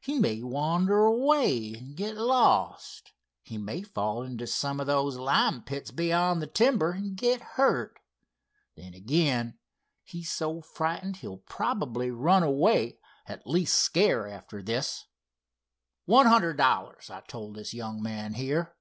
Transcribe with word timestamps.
He 0.00 0.18
may 0.18 0.42
wander 0.42 1.04
away 1.04 1.72
and 1.72 1.94
get 1.96 2.16
lost; 2.16 3.12
he 3.44 3.56
may 3.58 3.82
fall 3.82 4.24
into 4.24 4.44
some 4.44 4.80
of 4.80 4.88
those 4.88 5.16
lime 5.18 5.62
pits 5.62 5.92
beyond 5.92 6.42
the 6.42 6.48
timber 6.48 6.90
and 6.90 7.14
get 7.16 7.40
hurt. 7.54 8.00
Then 8.74 8.92
again, 8.92 9.56
he's 10.02 10.32
so 10.32 10.60
frightened 10.60 11.18
he'll 11.18 11.38
probably 11.46 12.10
run 12.10 12.42
away 12.42 12.98
at 13.26 13.44
the 13.44 13.50
least 13.50 13.76
scare 13.78 14.26
after 14.26 14.64
this. 14.64 15.06
One 16.06 16.26
hundred 16.26 16.56
dollars, 16.56 17.08
I 17.08 17.20
told 17.20 17.54
this 17.54 17.72
young 17.72 18.02
man 18.02 18.34
here." 18.34 18.74